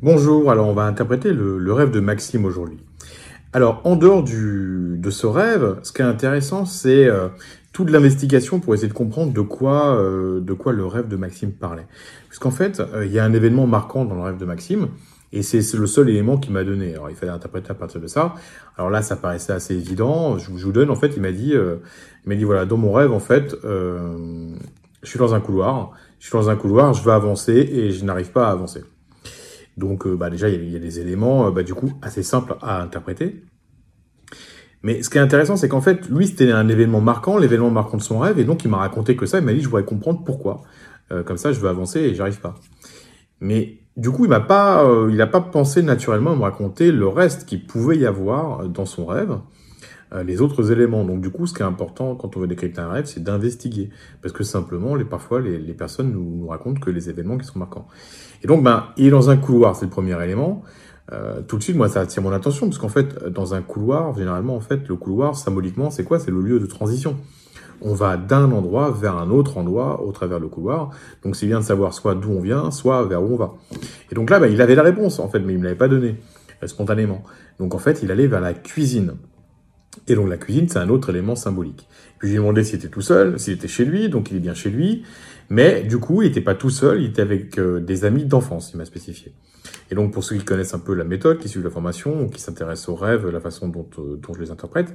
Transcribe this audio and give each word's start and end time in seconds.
Bonjour, 0.00 0.48
alors 0.52 0.68
on 0.68 0.74
va 0.74 0.84
interpréter 0.84 1.32
le, 1.32 1.72
rêve 1.72 1.90
de 1.90 1.98
Maxime 1.98 2.44
aujourd'hui. 2.44 2.78
Alors, 3.52 3.80
en 3.82 3.96
dehors 3.96 4.22
du, 4.22 4.94
de 4.96 5.10
ce 5.10 5.26
rêve, 5.26 5.80
ce 5.82 5.90
qui 5.90 6.02
est 6.02 6.04
intéressant, 6.04 6.66
c'est 6.66 7.06
euh, 7.08 7.26
toute 7.72 7.90
l'investigation 7.90 8.60
pour 8.60 8.74
essayer 8.74 8.86
de 8.86 8.92
comprendre 8.92 9.32
de 9.32 9.40
quoi, 9.40 9.96
euh, 9.96 10.38
de 10.38 10.52
quoi 10.52 10.72
le 10.72 10.86
rêve 10.86 11.08
de 11.08 11.16
Maxime 11.16 11.50
parlait. 11.50 11.88
Puisqu'en 12.28 12.52
fait, 12.52 12.78
euh, 12.78 13.06
il 13.06 13.12
y 13.12 13.18
a 13.18 13.24
un 13.24 13.32
événement 13.32 13.66
marquant 13.66 14.04
dans 14.04 14.14
le 14.14 14.20
rêve 14.20 14.36
de 14.36 14.44
Maxime, 14.44 14.86
et 15.32 15.42
c'est 15.42 15.74
le 15.74 15.86
seul 15.88 16.08
élément 16.08 16.38
qu'il 16.38 16.52
m'a 16.52 16.62
donné. 16.62 16.92
Alors, 16.92 17.10
il 17.10 17.16
fallait 17.16 17.32
interpréter 17.32 17.72
à 17.72 17.74
partir 17.74 18.00
de 18.00 18.06
ça. 18.06 18.36
Alors 18.76 18.90
là, 18.90 19.02
ça 19.02 19.16
paraissait 19.16 19.52
assez 19.52 19.74
évident. 19.74 20.38
Je, 20.38 20.52
vous 20.52 20.70
donne, 20.70 20.90
en 20.90 20.96
fait, 20.96 21.16
il 21.16 21.22
m'a 21.22 21.32
dit, 21.32 21.54
il 21.54 22.28
m'a 22.28 22.36
dit, 22.36 22.44
voilà, 22.44 22.66
dans 22.66 22.76
mon 22.76 22.92
rêve, 22.92 23.10
en 23.10 23.18
fait, 23.18 23.56
je 23.64 24.54
suis 25.02 25.18
dans 25.18 25.34
un 25.34 25.40
couloir, 25.40 25.90
je 26.20 26.28
suis 26.28 26.38
dans 26.38 26.50
un 26.50 26.56
couloir, 26.56 26.94
je 26.94 27.02
veux 27.02 27.12
avancer 27.12 27.52
et 27.52 27.90
je 27.90 28.04
n'arrive 28.04 28.30
pas 28.30 28.46
à 28.46 28.52
avancer. 28.52 28.84
Donc 29.78 30.06
euh, 30.06 30.16
bah, 30.16 30.28
déjà, 30.28 30.48
il 30.48 30.70
y, 30.70 30.76
a 30.76 30.80
des 30.80 31.00
éléments 31.00 31.46
euh, 31.46 31.50
bah, 31.50 31.62
du 31.62 31.72
coup 31.72 31.92
assez 32.02 32.22
simples 32.22 32.56
à 32.60 32.82
interpréter. 32.82 33.44
Mais 34.82 35.02
ce 35.02 35.10
qui 35.10 35.18
est 35.18 35.20
intéressant, 35.20 35.56
c'est 35.56 35.68
qu'en 35.68 35.80
fait, 35.80 36.08
lui, 36.08 36.26
c'était 36.26 36.52
un 36.52 36.68
événement 36.68 37.00
marquant, 37.00 37.38
l'événement 37.38 37.70
marquant 37.70 37.96
de 37.96 38.02
son 38.02 38.18
rêve, 38.18 38.38
et 38.38 38.44
donc 38.44 38.64
il 38.64 38.70
m'a 38.70 38.76
raconté 38.76 39.16
que 39.16 39.26
ça, 39.26 39.38
il 39.38 39.44
m'a 39.44 39.52
dit, 39.52 39.60
je 39.60 39.66
voudrais 39.66 39.84
comprendre 39.84 40.22
pourquoi. 40.24 40.62
Euh, 41.10 41.22
comme 41.22 41.36
ça, 41.36 41.52
je 41.52 41.60
veux 41.60 41.68
avancer 41.68 42.00
et 42.00 42.14
j'arrive 42.14 42.40
pas. 42.40 42.56
Mais 43.40 43.78
du 43.96 44.10
coup, 44.10 44.24
il 44.24 44.28
m'a 44.28 44.40
pas, 44.40 44.84
il 45.08 45.16
n'a 45.16 45.26
pas 45.26 45.40
pensé 45.40 45.82
naturellement 45.82 46.32
à 46.32 46.36
me 46.36 46.42
raconter 46.42 46.92
le 46.92 47.08
reste 47.08 47.46
qu'il 47.46 47.66
pouvait 47.66 47.98
y 47.98 48.06
avoir 48.06 48.68
dans 48.68 48.86
son 48.86 49.06
rêve. 49.06 49.38
Euh, 50.14 50.22
les 50.22 50.40
autres 50.40 50.72
éléments. 50.72 51.04
Donc 51.04 51.20
du 51.20 51.30
coup, 51.30 51.46
ce 51.46 51.52
qui 51.52 51.60
est 51.60 51.66
important 51.66 52.14
quand 52.14 52.36
on 52.36 52.40
veut 52.40 52.46
décrypter 52.46 52.80
un 52.80 52.88
rêve, 52.88 53.04
c'est 53.04 53.22
d'investiguer. 53.22 53.90
Parce 54.22 54.32
que 54.32 54.42
simplement, 54.42 54.94
les, 54.94 55.04
parfois, 55.04 55.40
les, 55.40 55.58
les 55.58 55.74
personnes 55.74 56.12
nous, 56.12 56.46
racontent 56.48 56.80
que 56.80 56.90
les 56.90 57.10
événements 57.10 57.36
qui 57.36 57.46
sont 57.46 57.58
marquants. 57.58 57.86
Et 58.42 58.46
donc, 58.46 58.62
ben, 58.62 58.86
il 58.96 59.06
est 59.06 59.10
dans 59.10 59.28
un 59.28 59.36
couloir, 59.36 59.76
c'est 59.76 59.84
le 59.84 59.90
premier 59.90 60.22
élément. 60.22 60.62
Euh, 61.12 61.40
tout 61.42 61.58
de 61.58 61.62
suite, 61.62 61.76
moi, 61.76 61.88
ça 61.88 62.00
attire 62.00 62.22
mon 62.22 62.32
attention, 62.32 62.66
parce 62.66 62.78
qu'en 62.78 62.88
fait, 62.88 63.24
dans 63.26 63.54
un 63.54 63.62
couloir, 63.62 64.14
généralement, 64.16 64.56
en 64.56 64.60
fait, 64.60 64.88
le 64.88 64.96
couloir, 64.96 65.36
symboliquement, 65.36 65.90
c'est 65.90 66.04
quoi? 66.04 66.18
C'est 66.18 66.30
le 66.30 66.40
lieu 66.40 66.60
de 66.60 66.66
transition. 66.66 67.16
On 67.80 67.94
va 67.94 68.16
d'un 68.16 68.50
endroit 68.50 68.90
vers 68.90 69.16
un 69.16 69.30
autre 69.30 69.56
endroit 69.56 70.02
au 70.02 70.12
travers 70.12 70.40
le 70.40 70.48
couloir. 70.48 70.90
Donc, 71.22 71.36
c'est 71.36 71.46
bien 71.46 71.60
de 71.60 71.64
savoir 71.64 71.94
soit 71.94 72.14
d'où 72.14 72.30
on 72.30 72.40
vient, 72.40 72.70
soit 72.70 73.04
vers 73.04 73.22
où 73.22 73.34
on 73.34 73.36
va. 73.36 73.54
Et 74.10 74.14
donc 74.14 74.30
là, 74.30 74.40
ben, 74.40 74.52
il 74.52 74.60
avait 74.60 74.74
la 74.74 74.82
réponse, 74.82 75.18
en 75.18 75.28
fait, 75.28 75.40
mais 75.40 75.52
il 75.52 75.58
me 75.58 75.64
l'avait 75.64 75.76
pas 75.76 75.88
donnée 75.88 76.16
euh, 76.62 76.66
spontanément. 76.66 77.22
Donc, 77.58 77.74
en 77.74 77.78
fait, 77.78 78.02
il 78.02 78.10
allait 78.10 78.26
vers 78.26 78.40
la 78.40 78.54
cuisine. 78.54 79.14
Et 80.06 80.14
donc 80.14 80.28
la 80.28 80.36
cuisine, 80.36 80.68
c'est 80.68 80.78
un 80.78 80.88
autre 80.88 81.10
élément 81.10 81.36
symbolique. 81.36 81.88
Puis 82.18 82.30
j'ai 82.30 82.36
demandé 82.36 82.64
s'il 82.64 82.76
était 82.76 82.88
tout 82.88 83.00
seul, 83.00 83.38
s'il 83.38 83.54
était 83.54 83.68
chez 83.68 83.84
lui, 83.84 84.08
donc 84.08 84.30
il 84.30 84.36
est 84.36 84.40
bien 84.40 84.54
chez 84.54 84.70
lui. 84.70 85.04
Mais 85.50 85.82
du 85.82 85.98
coup, 85.98 86.22
il 86.22 86.28
n'était 86.28 86.40
pas 86.40 86.54
tout 86.54 86.70
seul, 86.70 87.00
il 87.00 87.10
était 87.10 87.22
avec 87.22 87.58
euh, 87.58 87.80
des 87.80 88.04
amis 88.04 88.24
d'enfance, 88.24 88.70
il 88.74 88.76
m'a 88.76 88.84
spécifié. 88.84 89.32
Et 89.90 89.94
donc 89.94 90.12
pour 90.12 90.24
ceux 90.24 90.36
qui 90.36 90.44
connaissent 90.44 90.74
un 90.74 90.78
peu 90.78 90.94
la 90.94 91.04
méthode, 91.04 91.38
qui 91.38 91.48
suivent 91.48 91.64
la 91.64 91.70
formation, 91.70 92.22
ou 92.22 92.28
qui 92.28 92.40
s'intéressent 92.40 92.90
aux 92.90 92.96
rêves, 92.96 93.28
la 93.28 93.40
façon 93.40 93.68
dont, 93.68 93.88
euh, 93.98 94.18
je 94.34 94.40
les 94.40 94.50
interprète, 94.50 94.90
et 94.90 94.92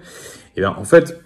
eh 0.57 0.61
bien 0.61 0.71
en 0.71 0.83
fait, 0.83 1.19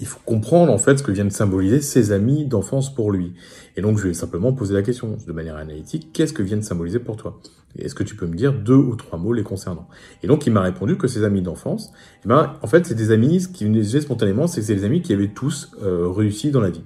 il 0.00 0.06
faut 0.06 0.20
comprendre 0.24 0.72
en 0.72 0.78
fait 0.78 0.98
ce 0.98 1.02
que 1.02 1.12
viennent 1.12 1.30
symboliser 1.30 1.80
ses 1.80 2.12
amis 2.12 2.44
d'enfance 2.44 2.94
pour 2.94 3.10
lui. 3.10 3.34
Et 3.76 3.82
donc 3.82 3.98
je 3.98 4.08
vais 4.08 4.14
simplement 4.14 4.52
poser 4.52 4.74
la 4.74 4.82
question 4.82 5.16
de 5.26 5.32
manière 5.32 5.56
analytique, 5.56 6.10
qu'est-ce 6.12 6.32
que 6.32 6.42
viennent 6.42 6.62
symboliser 6.62 6.98
pour 6.98 7.16
toi? 7.16 7.40
Est-ce 7.78 7.94
que 7.94 8.02
tu 8.02 8.16
peux 8.16 8.26
me 8.26 8.34
dire 8.34 8.52
deux 8.52 8.74
ou 8.74 8.96
trois 8.96 9.18
mots 9.18 9.32
les 9.32 9.42
concernant? 9.42 9.88
Et 10.22 10.26
donc 10.26 10.46
il 10.46 10.52
m'a 10.52 10.62
répondu 10.62 10.96
que 10.96 11.08
ses 11.08 11.24
amis 11.24 11.42
d'enfance, 11.42 11.92
eh 12.24 12.28
ben 12.28 12.54
en 12.62 12.66
fait 12.66 12.86
c'est 12.86 12.94
des 12.94 13.10
amis 13.10 13.46
qui 13.52 13.64
venaient 13.64 13.82
spontanément, 13.82 14.46
c'est 14.46 14.66
des 14.66 14.84
amis 14.84 15.02
qui 15.02 15.12
avaient 15.12 15.28
tous 15.28 15.72
euh, 15.82 16.08
réussi 16.08 16.50
dans 16.50 16.60
la 16.60 16.70
vie. 16.70 16.84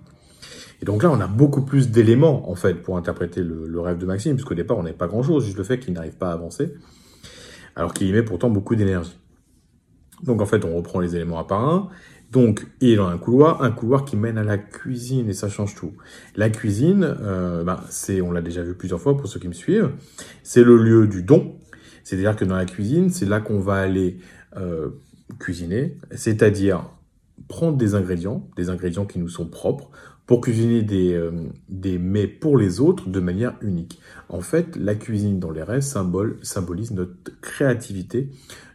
Et 0.83 0.85
donc 0.85 1.05
là, 1.05 1.13
on 1.13 1.21
a 1.21 1.29
beaucoup 1.29 1.63
plus 1.63 1.93
d'éléments, 1.93 2.51
en 2.51 2.57
fait, 2.57 2.75
pour 2.75 2.97
interpréter 2.97 3.41
le, 3.41 3.69
le 3.69 3.81
rêve 3.81 3.99
de 3.99 4.05
Maxime, 4.05 4.35
puisqu'au 4.35 4.55
départ, 4.55 4.77
on 4.77 4.83
n'avait 4.83 4.97
pas 4.97 5.07
grand-chose, 5.07 5.45
juste 5.45 5.57
le 5.57 5.63
fait 5.63 5.79
qu'il 5.79 5.95
n'arrive 5.95 6.17
pas 6.17 6.31
à 6.31 6.33
avancer, 6.33 6.75
alors 7.77 7.95
qu'il 7.95 8.09
y 8.09 8.13
met 8.13 8.25
pourtant 8.25 8.51
beaucoup 8.51 8.75
d'énergie. 8.75 9.17
Donc 10.25 10.43
en 10.43 10.47
fait, 10.47 10.65
on 10.65 10.75
reprend 10.75 10.99
les 10.99 11.15
éléments 11.15 11.39
un 11.39 11.45
par 11.45 11.69
un, 11.69 11.89
donc, 12.33 12.67
il 12.81 12.91
est 12.91 12.97
dans 12.97 13.09
un 13.09 13.19
couloir, 13.19 13.63
un 13.63 13.71
couloir 13.71 14.05
qui 14.05 14.17
mène 14.17 14.39
à 14.39 14.43
la 14.43 14.59
cuisine 14.59 15.29
et 15.29 15.35
ça 15.35 15.49
change 15.49 15.75
tout. 15.75 15.93
La 16.35 16.49
cuisine, 16.49 17.15
ben, 17.21 17.81
c'est, 17.91 18.21
on 18.23 18.33
l'a 18.33 18.41
déjà 18.41 18.63
vu 18.63 18.75
plusieurs 18.75 19.01
fois 19.01 19.17
pour 19.17 19.29
ceux 19.29 19.39
qui 19.39 19.49
me 19.49 19.53
suivent, 19.53 19.91
c'est 20.43 20.65
le 20.65 20.77
lieu 20.77 21.07
du 21.07 21.23
don. 21.23 21.57
C'est-à-dire 22.05 22.37
que 22.37 22.45
dans 22.45 22.57
la 22.57 22.65
cuisine, 22.65 23.11
c'est 23.11 23.27
là 23.27 23.41
qu'on 23.41 23.59
va 23.59 23.75
aller 23.75 24.19
euh, 24.57 24.91
cuisiner, 25.39 25.97
c'est-à-dire 26.15 26.91
prendre 27.49 27.77
des 27.77 27.95
ingrédients, 27.95 28.49
des 28.57 28.69
ingrédients 28.69 29.07
qui 29.07 29.19
nous 29.19 29.29
sont 29.29 29.47
propres, 29.47 29.91
pour 30.27 30.41
cuisiner 30.41 30.83
des, 30.83 31.15
euh, 31.15 31.31
des 31.69 31.99
mets 31.99 32.27
pour 32.27 32.57
les 32.57 32.81
autres 32.81 33.09
de 33.09 33.21
manière 33.21 33.55
unique. 33.61 34.01
En 34.29 34.41
fait, 34.41 34.77
la 34.77 34.95
cuisine 34.95 35.39
dans 35.39 35.51
les 35.51 35.63
rêves 35.63 35.81
symbole, 35.81 36.39
symbolise 36.43 36.93
notre 36.93 37.13
créativité, 37.41 38.31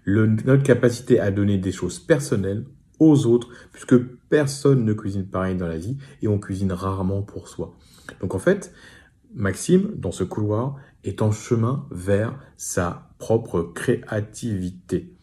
notre 0.05 0.63
capacité 0.63 1.19
à 1.19 1.31
donner 1.31 1.57
des 1.57 1.71
choses 1.71 1.99
personnelles 1.99 2.65
aux 2.99 3.25
autres, 3.25 3.49
puisque 3.71 3.97
personne 4.29 4.85
ne 4.85 4.93
cuisine 4.93 5.25
pareil 5.25 5.55
dans 5.55 5.67
la 5.67 5.77
vie 5.77 5.97
et 6.21 6.27
on 6.27 6.39
cuisine 6.39 6.71
rarement 6.71 7.21
pour 7.21 7.47
soi. 7.47 7.75
Donc 8.21 8.35
en 8.35 8.39
fait, 8.39 8.71
Maxime, 9.33 9.91
dans 9.95 10.11
ce 10.11 10.23
couloir, 10.23 10.77
est 11.03 11.21
en 11.21 11.31
chemin 11.31 11.85
vers 11.91 12.39
sa 12.57 13.09
propre 13.19 13.61
créativité 13.61 15.13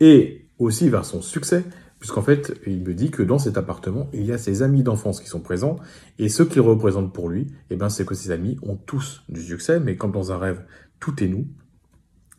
et 0.00 0.46
aussi 0.58 0.88
vers 0.88 1.04
son 1.04 1.22
succès, 1.22 1.64
puisqu'en 1.98 2.22
fait, 2.22 2.54
il 2.66 2.82
me 2.82 2.94
dit 2.94 3.10
que 3.10 3.22
dans 3.22 3.38
cet 3.38 3.56
appartement, 3.56 4.08
il 4.12 4.24
y 4.24 4.32
a 4.32 4.38
ses 4.38 4.62
amis 4.62 4.82
d'enfance 4.82 5.20
qui 5.20 5.28
sont 5.28 5.40
présents 5.40 5.76
et 6.18 6.28
ce 6.28 6.42
qu'il 6.42 6.60
représente 6.60 7.12
pour 7.12 7.28
lui, 7.28 7.48
eh 7.70 7.76
ben, 7.76 7.88
c'est 7.88 8.06
que 8.06 8.14
ses 8.14 8.30
amis 8.30 8.58
ont 8.62 8.76
tous 8.76 9.24
du 9.28 9.42
succès, 9.42 9.80
mais 9.80 9.96
comme 9.96 10.12
dans 10.12 10.32
un 10.32 10.38
rêve, 10.38 10.64
tout 11.00 11.22
est 11.22 11.28
nous. 11.28 11.46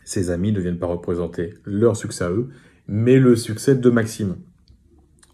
Ses 0.05 0.31
amis 0.31 0.51
ne 0.51 0.59
viennent 0.59 0.79
pas 0.79 0.87
représenter 0.87 1.53
leur 1.65 1.97
succès 1.97 2.23
à 2.23 2.31
eux, 2.31 2.49
mais 2.87 3.19
le 3.19 3.35
succès 3.35 3.75
de 3.75 3.89
Maxime. 3.89 4.37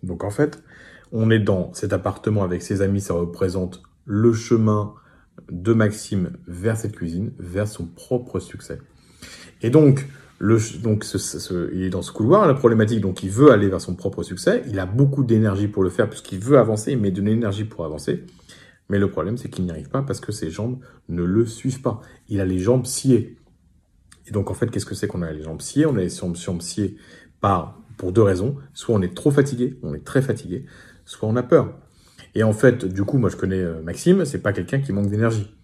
Donc 0.05 0.23
en 0.23 0.29
fait, 0.29 0.63
on 1.11 1.29
est 1.29 1.39
dans 1.39 1.73
cet 1.73 1.93
appartement 1.93 2.43
avec 2.43 2.61
ses 2.61 2.81
amis, 2.81 3.01
ça 3.01 3.13
représente 3.13 3.83
le 4.05 4.33
chemin 4.33 4.93
de 5.51 5.73
Maxime 5.73 6.31
vers 6.47 6.77
cette 6.77 6.95
cuisine, 6.95 7.33
vers 7.39 7.67
son 7.67 7.85
propre 7.85 8.39
succès. 8.39 8.79
Et 9.61 9.69
donc, 9.69 10.07
il 10.41 11.83
est 11.83 11.89
dans 11.89 12.01
ce 12.01 12.11
couloir, 12.11 12.45
la 12.47 12.53
problématique, 12.53 13.01
donc 13.01 13.23
il 13.23 13.29
veut 13.29 13.51
aller 13.51 13.69
vers 13.69 13.81
son 13.81 13.95
propre 13.95 14.23
succès, 14.23 14.63
il 14.67 14.79
a 14.79 14.85
beaucoup 14.85 15.23
d'énergie 15.23 15.67
pour 15.67 15.83
le 15.83 15.89
faire 15.89 16.09
puisqu'il 16.09 16.39
veut 16.39 16.57
avancer, 16.57 16.91
il 16.91 16.99
met 16.99 17.11
de 17.11 17.21
l'énergie 17.21 17.63
pour 17.63 17.85
avancer, 17.85 18.25
mais 18.89 18.99
le 18.99 19.09
problème 19.09 19.37
c'est 19.37 19.49
qu'il 19.49 19.65
n'y 19.65 19.71
arrive 19.71 19.89
pas 19.89 20.01
parce 20.01 20.19
que 20.19 20.31
ses 20.31 20.51
jambes 20.51 20.79
ne 21.09 21.23
le 21.23 21.45
suivent 21.45 21.81
pas. 21.81 22.01
Il 22.27 22.39
a 22.41 22.45
les 22.45 22.59
jambes 22.59 22.85
sciées. 22.85 23.37
Et 24.27 24.31
donc 24.31 24.51
en 24.51 24.53
fait, 24.53 24.69
qu'est-ce 24.69 24.85
que 24.85 24.95
c'est 24.95 25.07
qu'on 25.07 25.21
a 25.21 25.31
les 25.31 25.43
jambes 25.43 25.61
sciées? 25.61 25.85
On 25.85 25.95
a 25.95 25.99
les 25.99 26.09
jambes 26.09 26.61
sciées 26.61 26.97
par 27.41 27.79
pour 27.97 28.11
deux 28.11 28.21
raisons. 28.21 28.55
Soit 28.73 28.95
on 28.95 29.01
est 29.01 29.15
trop 29.15 29.31
fatigué, 29.31 29.79
on 29.83 29.93
est 29.93 30.03
très 30.03 30.21
fatigué, 30.21 30.65
soit 31.05 31.27
on 31.27 31.35
a 31.35 31.43
peur. 31.43 31.77
Et 32.35 32.43
en 32.43 32.53
fait, 32.53 32.85
du 32.85 33.03
coup, 33.03 33.17
moi 33.17 33.29
je 33.29 33.37
connais 33.37 33.61
euh, 33.61 33.81
Maxime, 33.81 34.25
c'est 34.25 34.41
pas 34.41 34.53
quelqu'un 34.53 34.79
qui 34.79 34.91
manque 34.91 35.09
d'énergie. 35.09 35.55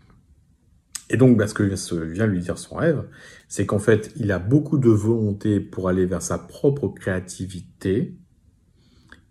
Et 1.10 1.18
donc, 1.18 1.38
bah, 1.38 1.46
ce 1.46 1.54
que 1.54 1.64
vient 2.06 2.26
lui 2.26 2.40
dire 2.40 2.58
son 2.58 2.76
rêve, 2.76 3.04
c'est 3.50 3.66
qu'en 3.66 3.80
fait, 3.80 4.14
il 4.16 4.32
a 4.32 4.40
beaucoup 4.40 4.78
de 4.78 4.90
volonté 4.90 5.60
pour 5.60 5.90
aller 5.90 6.06
vers 6.06 6.22
sa 6.22 6.38
propre 6.38 6.88
créativité, 6.88 8.18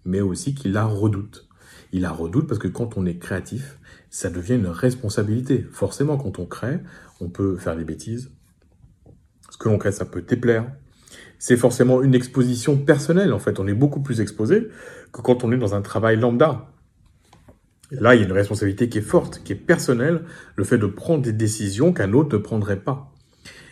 mais 0.04 0.20
aussi 0.20 0.54
qu'il 0.54 0.72
la 0.72 0.84
redoute. 0.84 1.48
Il 1.92 2.02
la 2.02 2.10
redoute 2.10 2.46
parce 2.46 2.58
que 2.58 2.68
quand 2.68 2.98
on 2.98 3.06
est 3.06 3.16
créatif, 3.16 3.78
ça 4.10 4.28
devient 4.28 4.56
une 4.56 4.66
responsabilité. 4.66 5.66
Forcément, 5.72 6.18
quand 6.18 6.38
on 6.38 6.44
crée, 6.44 6.80
on 7.18 7.30
peut 7.30 7.56
faire 7.56 7.76
des 7.76 7.84
bêtises. 7.84 8.30
Ce 9.50 9.56
que 9.56 9.70
l'on 9.70 9.78
crée, 9.78 9.90
ça 9.90 10.04
peut 10.04 10.20
déplaire, 10.20 10.70
c'est 11.40 11.56
forcément 11.56 12.02
une 12.02 12.14
exposition 12.14 12.76
personnelle. 12.76 13.32
En 13.32 13.38
fait, 13.38 13.58
on 13.58 13.66
est 13.66 13.74
beaucoup 13.74 14.00
plus 14.00 14.20
exposé 14.20 14.68
que 15.10 15.22
quand 15.22 15.42
on 15.42 15.50
est 15.50 15.56
dans 15.56 15.74
un 15.74 15.80
travail 15.80 16.16
lambda. 16.20 16.70
Là, 17.90 18.14
il 18.14 18.20
y 18.20 18.22
a 18.22 18.26
une 18.26 18.32
responsabilité 18.32 18.88
qui 18.88 18.98
est 18.98 19.02
forte, 19.02 19.42
qui 19.42 19.54
est 19.54 19.56
personnelle, 19.56 20.22
le 20.54 20.64
fait 20.64 20.78
de 20.78 20.86
prendre 20.86 21.22
des 21.22 21.32
décisions 21.32 21.92
qu'un 21.92 22.12
autre 22.12 22.36
ne 22.36 22.42
prendrait 22.42 22.78
pas. 22.78 23.12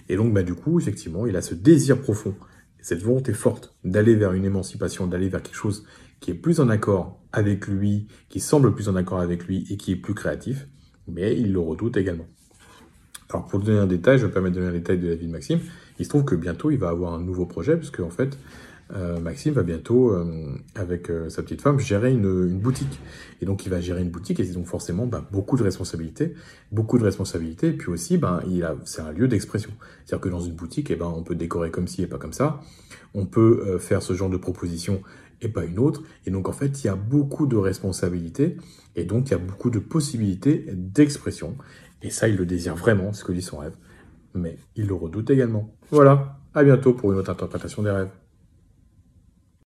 Et 0.09 0.17
donc, 0.17 0.33
bah, 0.33 0.43
du 0.43 0.55
coup, 0.55 0.81
effectivement, 0.81 1.27
il 1.27 1.37
a 1.37 1.43
ce 1.43 1.55
désir 1.55 2.01
profond, 2.01 2.35
cette 2.81 3.03
volonté 3.03 3.35
forte 3.35 3.77
d'aller 3.85 4.17
vers 4.17 4.33
une 4.33 4.47
émancipation, 4.47 5.07
d'aller 5.07 5.29
vers 5.29 5.43
quelque 5.43 5.55
chose 5.55 5.85
qui 6.21 6.31
est 6.31 6.35
plus 6.35 6.61
en 6.61 6.71
accord 6.71 7.21
avec 7.33 7.69
lui, 7.69 8.09
qui 8.31 8.41
semble 8.41 8.75
plus 8.75 8.89
en 8.89 8.97
accord 8.97 9.21
avec 9.21 9.45
lui 9.45 9.67
et 9.71 9.77
qui 9.77 9.93
est 9.93 9.97
plus 9.97 10.15
créatif, 10.15 10.67
mais 11.07 11.39
il 11.39 11.53
le 11.53 11.61
redoute 11.61 11.99
également. 11.99 12.27
Alors 13.31 13.47
pour 13.47 13.61
donner 13.61 13.79
un 13.79 13.87
détail, 13.87 14.19
je 14.19 14.27
vais 14.27 14.33
permettre 14.33 14.57
de 14.57 14.61
donner 14.61 14.73
un 14.73 14.79
détail 14.79 14.99
de 14.99 15.09
la 15.09 15.15
vie 15.15 15.27
de 15.27 15.33
Maxime. 15.33 15.61
Il 15.99 16.05
se 16.05 16.09
trouve 16.09 16.25
que 16.25 16.35
bientôt 16.35 16.71
il 16.71 16.79
va 16.79 16.89
avoir 16.89 17.13
un 17.13 17.21
nouveau 17.21 17.45
projet, 17.45 17.77
puisque 17.77 18.01
en 18.01 18.09
fait, 18.09 18.39
euh, 18.95 19.21
Maxime 19.21 19.53
va 19.53 19.63
bientôt, 19.63 20.13
euh, 20.13 20.55
avec 20.75 21.11
euh, 21.11 21.29
sa 21.29 21.43
petite 21.43 21.61
femme, 21.61 21.79
gérer 21.79 22.11
une, 22.11 22.59
boutique. 22.59 23.01
Et 23.43 23.47
donc 23.47 23.67
il 23.67 23.69
va 23.69 23.81
gérer 23.81 24.01
une 24.01 24.09
boutique, 24.09 24.41
et 24.41 24.45
donc 24.45 24.67
forcément 24.67 25.07
bah, 25.07 25.23
beaucoup 25.31 25.59
de 25.59 25.63
responsabilités, 25.63 26.35
beaucoup 26.73 26.99
de 26.99 27.05
responsabilités, 27.05 27.69
et 27.69 27.73
puis 27.73 27.91
aussi, 27.91 28.17
bah, 28.17 28.43
c'est 28.85 29.03
un 29.03 29.13
lieu 29.13 29.29
d'expression. 29.29 29.71
C'est-à-dire 30.07 30.23
que 30.23 30.29
dans 30.31 30.41
une 30.41 30.55
boutique, 30.55 30.91
eh 30.91 30.97
ben, 30.97 31.13
on 31.15 31.23
peut 31.23 31.35
décorer 31.35 31.71
comme 31.71 31.87
ci 31.87 32.03
et 32.03 32.07
pas 32.07 32.19
comme 32.19 32.33
ça. 32.33 32.63
On 33.13 33.27
peut 33.27 33.79
faire 33.79 34.03
ce 34.03 34.15
genre 34.15 34.31
de 34.31 34.37
proposition 34.37 35.03
et 35.41 35.49
pas 35.49 35.65
une 35.65 35.79
autre. 35.79 36.03
Et 36.27 36.31
donc 36.31 36.49
en 36.49 36.53
fait, 36.53 36.83
il 36.83 36.87
y 36.87 36.91
a 36.91 36.97
beaucoup 36.97 37.47
de 37.47 37.57
responsabilités, 37.57 38.57
et 38.97 39.05
donc 39.05 39.29
il 39.29 39.33
y 39.33 39.35
a 39.35 39.39
beaucoup 39.39 39.71
de 39.71 39.79
possibilités 39.79 40.65
d'expression. 40.73 41.57
Et 42.03 42.11
ça, 42.11 42.29
il 42.29 42.37
le 42.37 42.47
désire 42.47 42.75
vraiment, 42.75 43.13
ce 43.13 43.25
que 43.25 43.33
dit 43.33 43.43
son 43.43 43.59
rêve. 43.59 43.77
mais 44.35 44.59
il 44.77 44.87
le 44.87 44.95
redoute 44.95 45.31
également. 45.31 45.75
Voilà, 45.91 46.39
à 46.55 46.63
bientôt 46.63 46.93
pour 46.93 47.13
une 47.13 47.19
autre 47.19 47.31
interprétation 47.31 47.83
des 47.83 47.91
rêves. 47.91 48.11